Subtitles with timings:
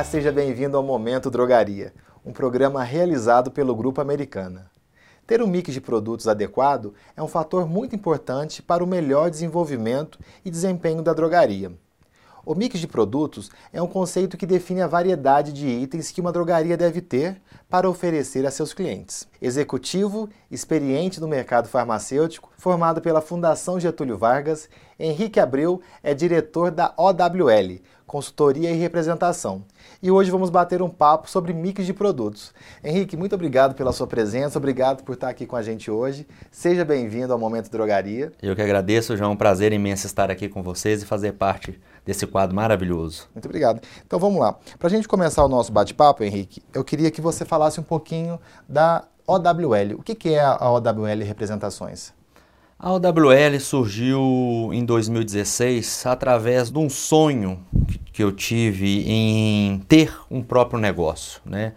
[0.00, 1.92] Olá, seja bem-vindo ao Momento Drogaria,
[2.24, 4.70] um programa realizado pelo Grupo Americana.
[5.26, 10.18] Ter um mix de produtos adequado é um fator muito importante para o melhor desenvolvimento
[10.42, 11.70] e desempenho da drogaria.
[12.50, 16.32] O mix de produtos é um conceito que define a variedade de itens que uma
[16.32, 19.28] drogaria deve ter para oferecer a seus clientes.
[19.40, 24.68] Executivo, experiente no mercado farmacêutico, formado pela Fundação Getúlio Vargas,
[24.98, 29.64] Henrique Abreu é diretor da OWL, consultoria e representação.
[30.02, 32.52] E hoje vamos bater um papo sobre mix de produtos.
[32.82, 36.26] Henrique, muito obrigado pela sua presença, obrigado por estar aqui com a gente hoje.
[36.50, 38.32] Seja bem-vindo ao Momento Drogaria.
[38.42, 39.30] Eu que agradeço, João.
[39.30, 43.28] É um prazer imenso estar aqui com vocês e fazer parte desse quadro maravilhoso.
[43.32, 43.80] Muito obrigado.
[44.04, 44.56] Então vamos lá.
[44.78, 48.40] Para a gente começar o nosso bate-papo, Henrique, eu queria que você falasse um pouquinho
[48.68, 49.94] da OWL.
[49.96, 52.12] O que é a OWL Representações?
[52.76, 57.60] A OWL surgiu em 2016 através de um sonho
[58.12, 61.74] que eu tive em ter um próprio negócio, né?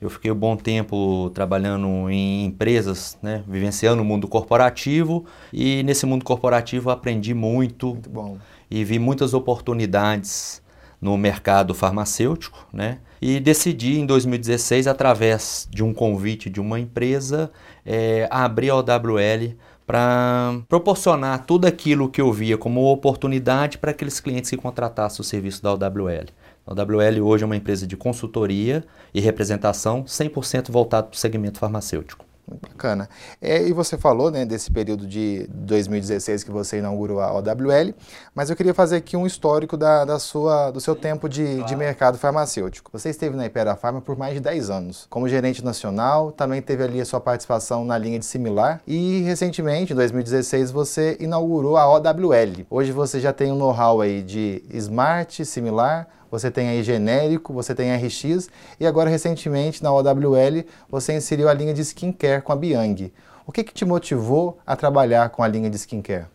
[0.00, 6.04] Eu fiquei um bom tempo trabalhando em empresas, né, vivenciando o mundo corporativo e nesse
[6.04, 8.38] mundo corporativo aprendi muito, muito
[8.70, 10.62] e vi muitas oportunidades
[11.00, 12.98] no mercado farmacêutico, né?
[13.20, 17.50] E decidi em 2016, através de um convite de uma empresa,
[17.84, 24.18] é, abrir a OWL para proporcionar tudo aquilo que eu via como oportunidade para aqueles
[24.18, 26.26] clientes que contratassem o serviço da OWL.
[26.66, 31.60] A OWL hoje é uma empresa de consultoria e representação 100% voltado para o segmento
[31.60, 32.25] farmacêutico.
[32.46, 33.08] Bacana.
[33.42, 37.92] É, e você falou né, desse período de 2016 que você inaugurou a OWL,
[38.32, 41.64] mas eu queria fazer aqui um histórico da, da sua, do seu tempo de, claro.
[41.64, 42.90] de mercado farmacêutico.
[42.92, 46.84] Você esteve na Ipera Pharma por mais de 10 anos, como gerente nacional, também teve
[46.84, 51.88] ali a sua participação na linha de similar e recentemente, em 2016, você inaugurou a
[51.88, 52.64] OWL.
[52.70, 57.74] Hoje você já tem um know-how aí de smart, similar, você tem aí genérico, você
[57.74, 58.48] tem RX
[58.78, 63.12] e agora recentemente na OWL você inseriu a linha de skincare com a Biang.
[63.46, 66.26] O que, que te motivou a trabalhar com a linha de skincare?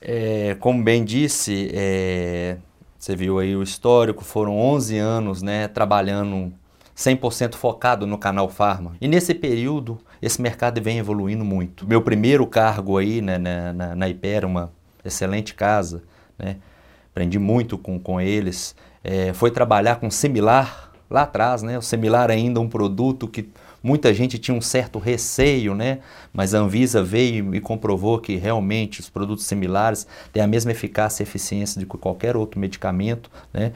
[0.00, 2.56] É, como bem disse, é,
[2.98, 6.52] você viu aí o histórico, foram 11 anos né, trabalhando
[6.96, 8.96] 100% focado no canal Farma.
[9.00, 11.86] E nesse período, esse mercado vem evoluindo muito.
[11.86, 14.06] Meu primeiro cargo aí né, na, na, na
[14.46, 14.72] uma
[15.04, 16.02] excelente casa,
[16.38, 16.56] né,
[17.12, 18.74] aprendi muito com, com eles
[19.04, 21.76] é, foi trabalhar com similar lá atrás, né?
[21.76, 23.48] O similar ainda um produto que
[23.82, 25.98] muita gente tinha um certo receio, né?
[26.32, 31.22] Mas a Anvisa veio e comprovou que realmente os produtos similares têm a mesma eficácia
[31.22, 33.72] e eficiência de qualquer outro medicamento, né?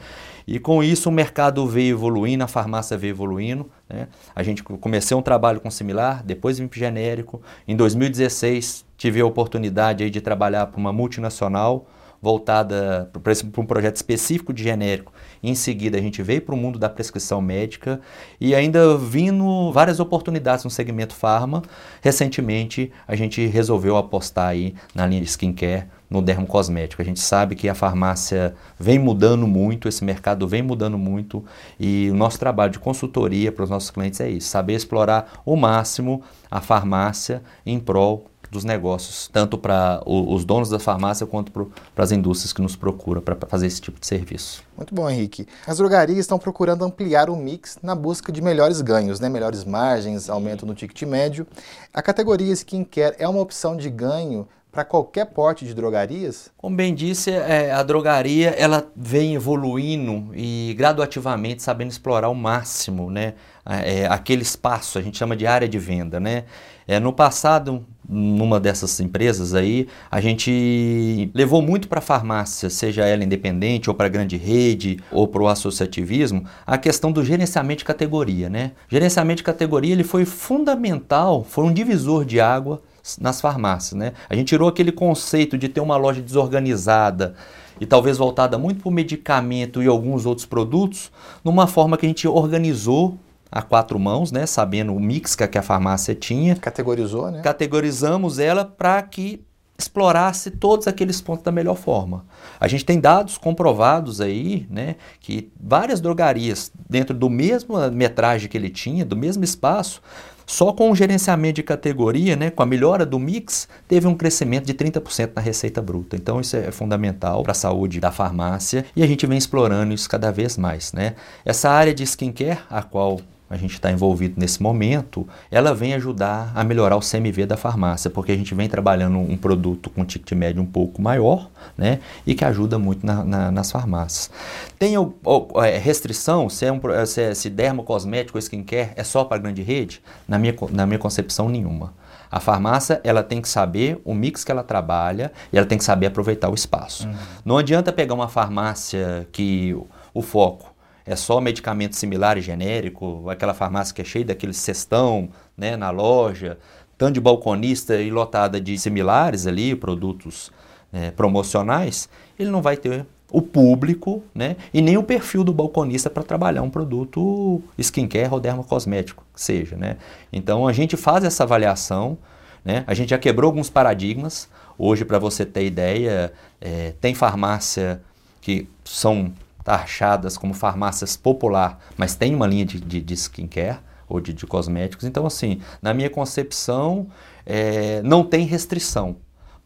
[0.47, 4.07] E com isso o mercado veio evoluindo, a farmácia veio evoluindo, né?
[4.33, 7.41] A gente começou um trabalho com similar, depois vim para genérico.
[7.67, 11.85] Em 2016 tive a oportunidade aí de trabalhar para uma multinacional
[12.21, 15.13] voltada para um projeto específico de genérico.
[15.41, 17.99] Em seguida, a gente veio para o mundo da prescrição médica
[18.39, 21.61] e ainda vindo várias oportunidades no segmento farma.
[22.01, 27.01] Recentemente, a gente resolveu apostar aí na linha de skincare, no dermocosmético.
[27.01, 31.43] A gente sabe que a farmácia vem mudando muito, esse mercado vem mudando muito
[31.79, 35.55] e o nosso trabalho de consultoria para os nossos clientes é isso, saber explorar o
[35.55, 42.03] máximo a farmácia em prol dos negócios, tanto para os donos da farmácia quanto para
[42.03, 44.63] as indústrias que nos procuram para fazer esse tipo de serviço.
[44.75, 45.47] Muito bom, Henrique.
[45.65, 49.29] As drogarias estão procurando ampliar o mix na busca de melhores ganhos, né?
[49.29, 51.47] melhores margens, aumento no ticket médio.
[51.93, 54.47] A categoria skincare é uma opção de ganho
[54.77, 56.51] para qualquer porte de drogarias?
[56.55, 63.09] Como bem disse, é, a drogaria ela vem evoluindo e gradativamente sabendo explorar ao máximo
[63.09, 63.33] né,
[63.65, 66.19] é, aquele espaço, a gente chama de área de venda.
[66.19, 66.43] Né?
[66.87, 73.03] É, no passado, numa dessas empresas aí, a gente levou muito para a farmácia, seja
[73.03, 77.79] ela independente ou para a grande rede ou para o associativismo, a questão do gerenciamento
[77.79, 78.73] de categoria, né?
[78.87, 82.79] Gerenciamento de categoria ele foi fundamental, foi um divisor de água
[83.19, 84.13] nas farmácias, né?
[84.29, 87.35] A gente tirou aquele conceito de ter uma loja desorganizada
[87.79, 91.11] e talvez voltada muito para o medicamento e alguns outros produtos,
[91.43, 93.17] numa forma que a gente organizou
[93.51, 96.55] a quatro mãos, né, sabendo o mix que a farmácia tinha.
[96.55, 97.41] Categorizou, né?
[97.41, 99.41] Categorizamos ela para que
[99.77, 102.25] explorasse todos aqueles pontos da melhor forma.
[102.59, 108.57] A gente tem dados comprovados aí, né, que várias drogarias dentro do mesmo metragem que
[108.57, 110.01] ele tinha, do mesmo espaço,
[110.47, 114.65] só com o gerenciamento de categoria, né, com a melhora do mix, teve um crescimento
[114.65, 116.15] de 30% na receita bruta.
[116.15, 120.09] Então isso é fundamental para a saúde da farmácia e a gente vem explorando isso
[120.09, 120.93] cada vez mais.
[120.93, 121.15] Né?
[121.43, 123.19] Essa área de skincare, a qual
[123.49, 128.09] a gente está envolvido nesse momento, ela vem ajudar a melhorar o CMV da farmácia,
[128.09, 132.35] porque a gente vem trabalhando um produto com ticket médio um pouco maior, né, e
[132.35, 134.29] que ajuda muito na, na, nas farmácias.
[134.77, 139.03] Tem o, o, é, restrição, se, é um, se, é, se dermocosmético ou skincare é
[139.03, 140.01] só para grande rede?
[140.27, 141.93] Na minha, na minha concepção, nenhuma.
[142.29, 145.83] A farmácia ela tem que saber o mix que ela trabalha e ela tem que
[145.83, 147.07] saber aproveitar o espaço.
[147.07, 147.15] Uhum.
[147.45, 149.75] Não adianta pegar uma farmácia que
[150.13, 150.73] o foco
[151.07, 155.89] é só medicamento similar e genérico, aquela farmácia que é cheia daquele cestão né, na
[155.89, 156.57] loja,
[156.97, 160.51] tanto de balconista e lotada de similares ali, produtos
[160.91, 166.09] é, promocionais, ele não vai ter o público né, e nem o perfil do balconista
[166.09, 169.77] para trabalhar um produto skincare ou dermocosmético, que seja.
[169.77, 169.97] Né?
[170.31, 172.17] Então a gente faz essa avaliação,
[172.65, 172.83] né?
[172.85, 174.49] a gente já quebrou alguns paradigmas.
[174.77, 178.01] Hoje, para você ter ideia, é, tem farmácia
[178.41, 179.33] que são
[179.67, 184.47] taxadas como farmácias popular, mas tem uma linha de, de, de skincare ou de, de,
[184.47, 185.03] cosméticos.
[185.03, 187.07] Então, assim, na minha concepção,
[187.45, 189.17] é, não tem restrição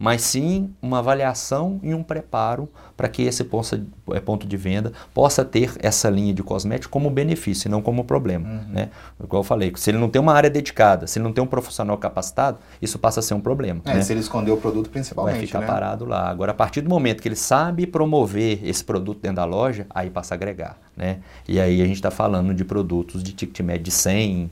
[0.02, 2.68] mas sim uma avaliação e um preparo
[2.98, 7.68] para que esse é, ponto de venda possa ter essa linha de cosmético como benefício
[7.68, 8.50] e não como problema.
[8.50, 8.74] Uhum.
[8.74, 8.90] Né?
[9.24, 11.48] Igual eu falei, se ele não tem uma área dedicada, se ele não tem um
[11.48, 13.80] profissional capacitado, isso passa a ser um problema.
[13.86, 14.02] É, né?
[14.02, 15.36] se ele esconder o produto principalmente.
[15.36, 15.68] Vai ficar né?
[15.68, 16.28] parado lá.
[16.28, 20.10] Agora, a partir do momento que ele sabe promover esse produto dentro da loja, aí
[20.10, 20.80] passa a agregar.
[20.98, 21.20] Né?
[21.48, 24.50] E aí a gente está falando de produtos de ticket médio de 100,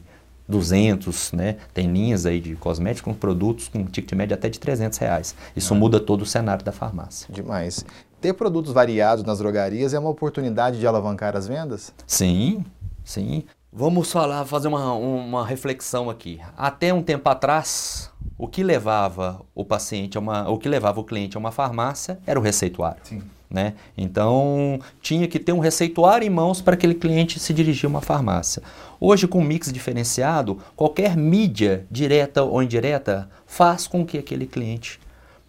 [0.50, 1.58] 200, né?
[1.74, 5.36] Tem linhas aí de cosméticos com produtos com ticket médio até de 300 reais.
[5.56, 5.78] Isso ah.
[5.78, 7.28] muda todo o cenário da farmácia.
[7.32, 7.86] Demais.
[8.20, 11.94] Ter produtos variados nas drogarias é uma oportunidade de alavancar as vendas?
[12.06, 12.66] Sim,
[13.04, 13.44] sim.
[13.72, 16.42] Vamos falar, fazer uma, uma reflexão aqui.
[16.58, 21.04] Até um tempo atrás, o que levava o paciente a uma, o que levava o
[21.04, 23.02] cliente a uma farmácia era o receituário.
[23.04, 23.22] Sim.
[23.50, 23.74] Né?
[23.98, 28.02] Então, tinha que ter um receituário em mãos para aquele cliente se dirigir a uma
[28.02, 28.62] farmácia.
[29.00, 35.00] Hoje, com mix diferenciado, qualquer mídia, direta ou indireta, faz com que aquele cliente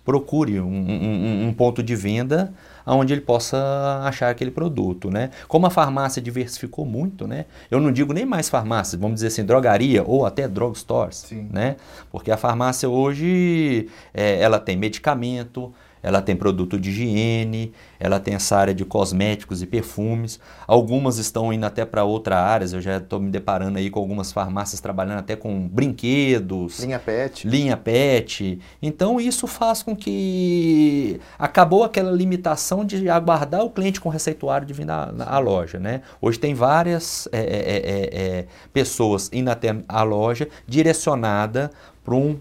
[0.02, 2.52] procure um, um, um ponto de venda
[2.87, 5.31] onde ele possa achar aquele produto, né?
[5.46, 7.44] Como a farmácia diversificou muito, né?
[7.70, 11.76] Eu não digo nem mais farmácias, vamos dizer assim, drogaria ou até drugstores, né?
[12.11, 18.35] Porque a farmácia hoje, é, ela tem medicamento, ela tem produto de higiene, ela tem
[18.35, 20.41] essa área de cosméticos e perfumes.
[20.67, 22.73] Algumas estão indo até para outras áreas.
[22.73, 26.81] Eu já estou me deparando aí com algumas farmácias trabalhando até com brinquedos.
[26.81, 27.47] Linha pet.
[27.47, 28.58] Linha pet.
[28.81, 34.73] Então isso faz com que acabou aquela limitação de aguardar o cliente com receituário de
[34.73, 35.79] vir na, na loja.
[35.79, 36.00] Né?
[36.20, 41.70] Hoje tem várias é, é, é, é pessoas indo até a loja direcionada
[42.10, 42.36] para um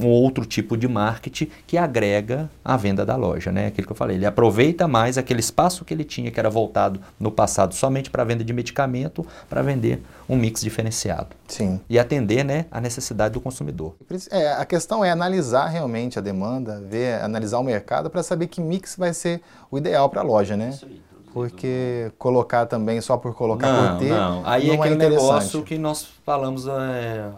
[0.00, 3.66] um outro tipo de marketing que agrega a venda da loja, né?
[3.66, 7.00] Aquilo que eu falei, ele aproveita mais aquele espaço que ele tinha, que era voltado
[7.18, 11.28] no passado somente para venda de medicamento, para vender um mix diferenciado.
[11.46, 11.80] Sim.
[11.88, 13.94] E atender, né, a necessidade do consumidor.
[14.30, 18.60] É, a questão é analisar realmente a demanda, ver, analisar o mercado para saber que
[18.60, 20.70] mix vai ser o ideal para a loja, né?
[20.70, 21.02] Isso aí.
[21.32, 24.10] Porque colocar também só por colocar não, por ter.
[24.10, 27.30] Não, aí é não é aquele é negócio que nós falamos é,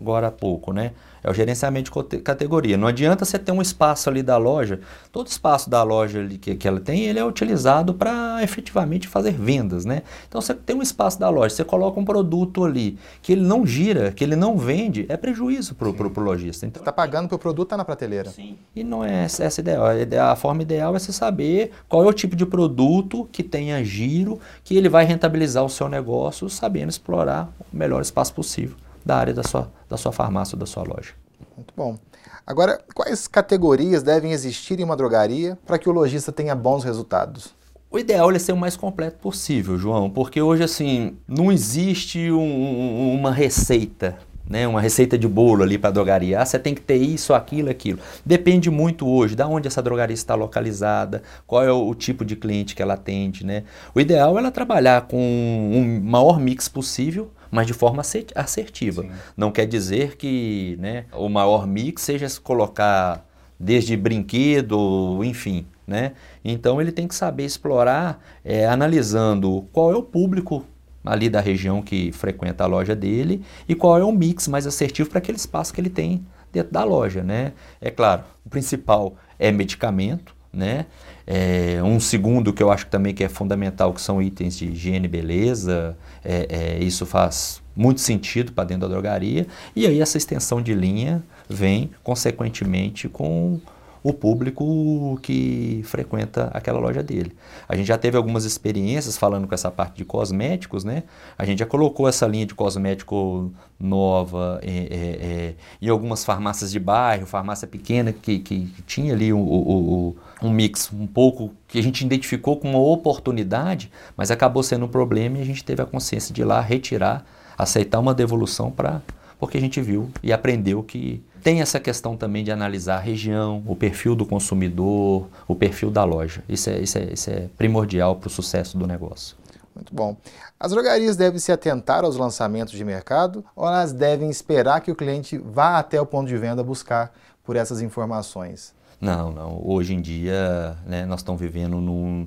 [0.00, 0.92] agora há pouco, né?
[1.22, 2.76] É o gerenciamento de categoria.
[2.76, 4.78] Não adianta você ter um espaço ali da loja,
[5.10, 9.32] todo espaço da loja ali que, que ela tem, ele é utilizado para efetivamente fazer
[9.32, 10.02] vendas, né?
[10.28, 13.66] Então você tem um espaço da loja, você coloca um produto ali que ele não
[13.66, 16.64] gira, que ele não vende, é prejuízo para o lojista.
[16.64, 18.30] Então, está pagando para o produto estar tá na prateleira.
[18.30, 18.56] Sim.
[18.74, 19.86] E não é essa ideal.
[20.30, 24.38] A forma ideal é você saber qual é o tipo de produto que tenha giro,
[24.62, 28.76] que ele vai rentabilizar o seu negócio, sabendo explorar o melhor espaço possível
[29.06, 31.12] da área da sua, da sua farmácia da sua loja.
[31.56, 31.96] Muito bom.
[32.44, 37.54] Agora, quais categorias devem existir em uma drogaria para que o lojista tenha bons resultados?
[37.88, 43.14] O ideal é ser o mais completo possível, João, porque hoje assim não existe um,
[43.14, 46.40] uma receita, né, uma receita de bolo ali para a drogaria.
[46.40, 48.00] Ah, você tem que ter isso, aquilo, aquilo.
[48.24, 52.34] Depende muito hoje da onde essa drogaria está localizada, qual é o, o tipo de
[52.34, 53.62] cliente que ela atende, né?
[53.94, 58.02] O ideal é ela trabalhar com um maior mix possível mas de forma
[58.34, 59.02] assertiva.
[59.02, 59.10] Sim.
[59.36, 63.26] Não quer dizer que né, o maior mix seja colocar
[63.58, 65.66] desde brinquedo, enfim.
[65.86, 66.12] Né?
[66.44, 70.64] Então ele tem que saber explorar, é, analisando qual é o público
[71.04, 75.08] ali da região que frequenta a loja dele e qual é o mix mais assertivo
[75.08, 77.22] para aquele espaço que ele tem dentro da loja.
[77.22, 77.52] Né?
[77.80, 80.86] É claro, o principal é medicamento, né?
[81.26, 85.06] É, um segundo que eu acho também que é fundamental, que são itens de higiene
[85.06, 90.16] e beleza, é, é, isso faz muito sentido para dentro da drogaria, e aí essa
[90.16, 93.60] extensão de linha vem, consequentemente, com
[94.08, 97.32] o público que frequenta aquela loja dele.
[97.68, 101.02] A gente já teve algumas experiências falando com essa parte de cosméticos, né?
[101.36, 106.70] A gente já colocou essa linha de cosmético nova é, é, é, em algumas farmácias
[106.70, 111.52] de bairro, farmácia pequena que, que tinha ali o, o, o, um mix um pouco
[111.66, 115.64] que a gente identificou como uma oportunidade, mas acabou sendo um problema e a gente
[115.64, 117.26] teve a consciência de ir lá retirar,
[117.58, 119.02] aceitar uma devolução para
[119.38, 123.62] porque a gente viu e aprendeu que tem essa questão também de analisar a região,
[123.68, 126.42] o perfil do consumidor, o perfil da loja.
[126.48, 129.36] Isso é, isso é, isso é primordial para o sucesso do negócio.
[129.72, 130.16] Muito bom.
[130.58, 134.96] As drogarias devem se atentar aos lançamentos de mercado ou elas devem esperar que o
[134.96, 137.12] cliente vá até o ponto de venda buscar
[137.44, 138.74] por essas informações?
[139.00, 139.62] Não, não.
[139.64, 142.26] Hoje em dia, né, nós estamos vivendo num,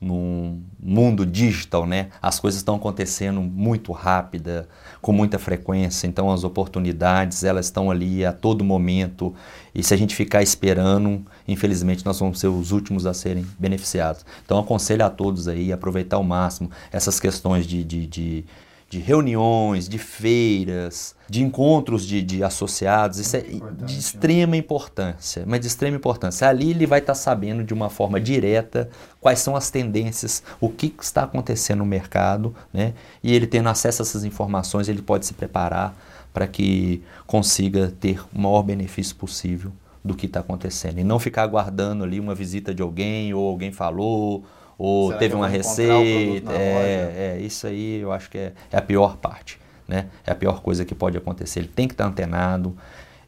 [0.00, 2.08] num mundo digital, né?
[2.22, 4.68] As coisas estão acontecendo muito rápida,
[5.00, 9.34] com muita frequência, então as oportunidades, elas estão ali a todo momento,
[9.74, 14.24] e se a gente ficar esperando, infelizmente nós vamos ser os últimos a serem beneficiados.
[14.44, 18.44] Então aconselho a todos aí aproveitar ao máximo essas questões de, de, de
[18.88, 23.86] de reuniões, de feiras, de encontros de, de associados, isso é de né?
[23.86, 26.48] extrema importância, mas de extrema importância.
[26.48, 28.88] Ali ele vai estar sabendo de uma forma direta
[29.20, 32.94] quais são as tendências, o que está acontecendo no mercado, né?
[33.22, 35.94] e ele tendo acesso a essas informações, ele pode se preparar
[36.32, 39.70] para que consiga ter o maior benefício possível
[40.02, 40.98] do que está acontecendo.
[40.98, 44.44] E não ficar aguardando ali uma visita de alguém, ou alguém falou,
[44.78, 46.52] ou Será teve uma receita.
[46.52, 49.58] É, é, isso aí eu acho que é, é, a pior parte.
[49.88, 50.06] Né?
[50.24, 51.60] É a pior coisa que pode acontecer.
[51.60, 52.76] Ele tem que estar antenado,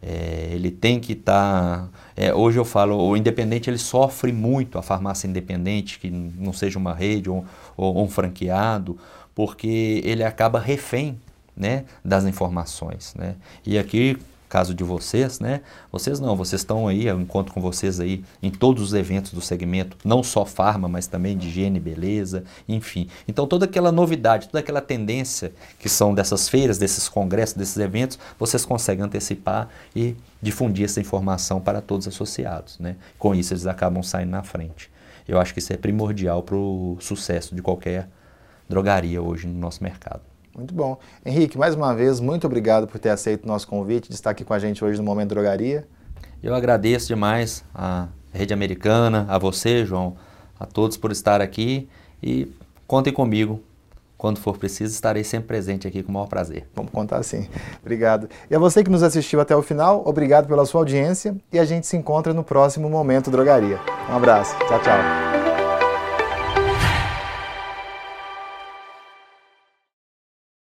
[0.01, 1.89] é, ele tem que estar.
[2.17, 6.79] É, hoje eu falo, o independente ele sofre muito, a farmácia independente, que não seja
[6.79, 7.45] uma rede ou,
[7.77, 8.97] ou um franqueado,
[9.35, 11.19] porque ele acaba refém
[11.57, 13.15] né, das informações.
[13.17, 13.35] Né?
[13.67, 14.17] E aqui
[14.51, 15.61] caso de vocês, né?
[15.93, 19.41] Vocês não, vocês estão aí, eu encontro com vocês aí em todos os eventos do
[19.41, 23.09] segmento, não só farma, mas também de higiene, beleza, enfim.
[23.29, 28.19] Então toda aquela novidade, toda aquela tendência que são dessas feiras, desses congressos, desses eventos,
[28.39, 32.97] vocês conseguem antecipar e difundir essa informação para todos os associados, né?
[33.19, 34.91] Com isso eles acabam saindo na frente.
[35.29, 38.09] Eu acho que isso é primordial para o sucesso de qualquer
[38.69, 40.30] drogaria hoje no nosso mercado.
[40.57, 40.99] Muito bom.
[41.25, 44.45] Henrique, mais uma vez, muito obrigado por ter aceito o nosso convite de estar aqui
[44.45, 45.87] com a gente hoje no Momento Drogaria.
[46.43, 50.17] Eu agradeço demais a Rede Americana, a você, João,
[50.59, 51.89] a todos por estar aqui
[52.23, 52.51] e
[52.87, 53.63] contem comigo.
[54.17, 56.69] Quando for preciso, estarei sempre presente aqui com o maior prazer.
[56.75, 57.49] Vamos contar sim.
[57.81, 58.29] Obrigado.
[58.51, 61.65] E a você que nos assistiu até o final, obrigado pela sua audiência e a
[61.65, 63.81] gente se encontra no próximo Momento Drogaria.
[64.11, 64.55] Um abraço.
[64.69, 65.40] Tchau, tchau.